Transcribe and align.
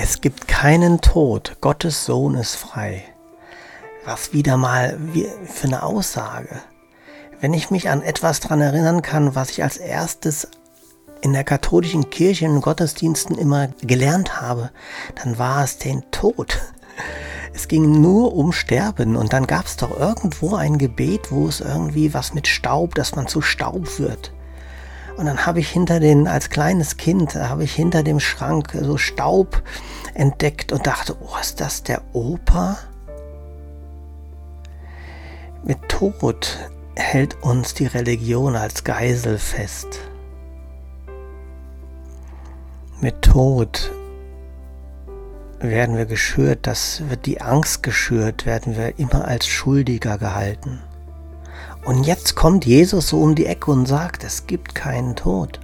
Es 0.00 0.20
gibt 0.20 0.46
keinen 0.46 1.00
Tod, 1.00 1.56
Gottes 1.60 2.04
Sohn 2.04 2.36
ist 2.36 2.54
frei. 2.54 3.02
Was 4.04 4.32
wieder 4.32 4.56
mal 4.56 4.96
für 5.44 5.66
eine 5.66 5.82
Aussage. 5.82 6.60
Wenn 7.40 7.52
ich 7.52 7.72
mich 7.72 7.90
an 7.90 8.02
etwas 8.02 8.38
daran 8.38 8.60
erinnern 8.60 9.02
kann, 9.02 9.34
was 9.34 9.50
ich 9.50 9.64
als 9.64 9.76
erstes 9.76 10.46
in 11.20 11.32
der 11.32 11.42
katholischen 11.42 12.10
Kirche 12.10 12.44
in 12.44 12.60
Gottesdiensten 12.60 13.36
immer 13.36 13.70
gelernt 13.82 14.40
habe, 14.40 14.70
dann 15.16 15.36
war 15.36 15.64
es 15.64 15.78
den 15.78 16.08
Tod. 16.12 16.60
Es 17.52 17.66
ging 17.66 18.00
nur 18.00 18.36
um 18.36 18.52
Sterben 18.52 19.16
und 19.16 19.32
dann 19.32 19.48
gab 19.48 19.66
es 19.66 19.76
doch 19.78 19.98
irgendwo 19.98 20.54
ein 20.54 20.78
Gebet, 20.78 21.32
wo 21.32 21.48
es 21.48 21.58
irgendwie 21.60 22.14
was 22.14 22.34
mit 22.34 22.46
Staub, 22.46 22.94
dass 22.94 23.16
man 23.16 23.26
zu 23.26 23.40
Staub 23.40 23.98
wird. 23.98 24.32
Und 25.18 25.26
dann 25.26 25.46
habe 25.46 25.58
ich 25.58 25.68
hinter 25.68 25.98
den, 25.98 26.28
als 26.28 26.48
kleines 26.48 26.96
Kind, 26.96 27.34
habe 27.34 27.64
ich 27.64 27.74
hinter 27.74 28.04
dem 28.04 28.20
Schrank 28.20 28.78
so 28.80 28.96
Staub 28.96 29.64
entdeckt 30.14 30.70
und 30.70 30.86
dachte, 30.86 31.16
oh, 31.20 31.36
ist 31.40 31.60
das 31.60 31.82
der 31.82 32.02
Opa? 32.12 32.78
Mit 35.64 35.88
Tod 35.88 36.70
hält 36.94 37.42
uns 37.42 37.74
die 37.74 37.86
Religion 37.86 38.54
als 38.54 38.84
Geisel 38.84 39.38
fest. 39.38 39.88
Mit 43.00 43.22
Tod 43.22 43.90
werden 45.58 45.96
wir 45.96 46.06
geschürt, 46.06 46.60
das 46.68 47.02
wird 47.08 47.26
die 47.26 47.40
Angst 47.40 47.82
geschürt, 47.82 48.46
werden 48.46 48.76
wir 48.76 49.00
immer 49.00 49.26
als 49.26 49.48
Schuldiger 49.48 50.16
gehalten. 50.16 50.78
Und 51.84 52.04
jetzt 52.04 52.34
kommt 52.34 52.66
Jesus 52.66 53.08
so 53.08 53.20
um 53.20 53.34
die 53.34 53.46
Ecke 53.46 53.70
und 53.70 53.86
sagt, 53.86 54.24
es 54.24 54.46
gibt 54.46 54.74
keinen 54.74 55.16
Tod. 55.16 55.60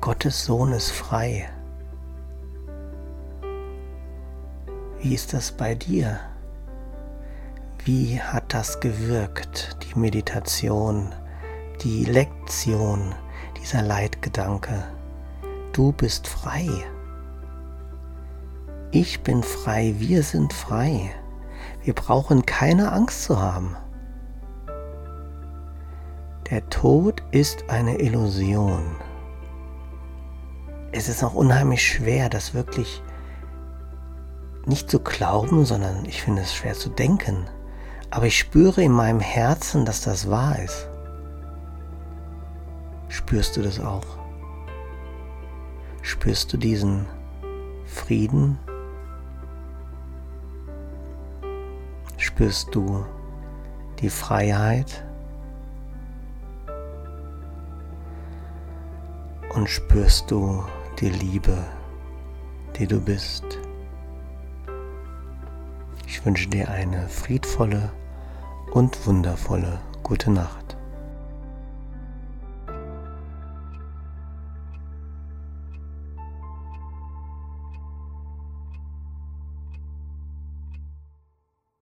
Gottes 0.00 0.44
Sohn 0.44 0.72
ist 0.72 0.90
frei. 0.90 1.48
Wie 5.00 5.14
ist 5.14 5.32
das 5.32 5.52
bei 5.52 5.74
dir? 5.74 6.20
Wie 7.84 8.20
hat 8.20 8.52
das 8.52 8.80
gewirkt, 8.80 9.76
die 9.82 9.98
Meditation, 9.98 11.14
die 11.82 12.04
Lektion, 12.04 13.14
dieser 13.60 13.82
Leitgedanke? 13.82 14.84
Du 15.72 15.92
bist 15.92 16.26
frei. 16.26 16.68
Ich 18.90 19.22
bin 19.22 19.42
frei, 19.42 19.94
wir 19.98 20.22
sind 20.22 20.52
frei. 20.52 21.10
Wir 21.82 21.94
brauchen 21.94 22.44
keine 22.44 22.92
Angst 22.92 23.24
zu 23.24 23.40
haben. 23.40 23.76
Der 26.50 26.66
Tod 26.70 27.22
ist 27.30 27.68
eine 27.68 28.00
Illusion. 28.00 28.96
Es 30.92 31.06
ist 31.06 31.22
auch 31.22 31.34
unheimlich 31.34 31.86
schwer, 31.86 32.30
das 32.30 32.54
wirklich 32.54 33.02
nicht 34.64 34.90
zu 34.90 34.98
glauben, 34.98 35.66
sondern 35.66 36.06
ich 36.06 36.22
finde 36.22 36.40
es 36.40 36.54
schwer 36.54 36.72
zu 36.72 36.88
denken. 36.88 37.46
Aber 38.10 38.24
ich 38.24 38.38
spüre 38.38 38.82
in 38.82 38.92
meinem 38.92 39.20
Herzen, 39.20 39.84
dass 39.84 40.00
das 40.00 40.30
wahr 40.30 40.58
ist. 40.58 40.88
Spürst 43.08 43.58
du 43.58 43.62
das 43.62 43.78
auch? 43.78 44.06
Spürst 46.00 46.50
du 46.54 46.56
diesen 46.56 47.04
Frieden? 47.84 48.58
Spürst 52.16 52.74
du 52.74 53.04
die 54.00 54.08
Freiheit? 54.08 55.04
Und 59.54 59.68
spürst 59.68 60.30
du 60.30 60.64
die 61.00 61.10
Liebe, 61.10 61.64
die 62.78 62.86
du 62.86 63.00
bist. 63.00 63.44
Ich 66.06 66.24
wünsche 66.24 66.48
dir 66.48 66.68
eine 66.68 67.08
friedvolle 67.08 67.90
und 68.72 69.06
wundervolle 69.06 69.80
gute 70.02 70.30
Nacht. 70.30 70.67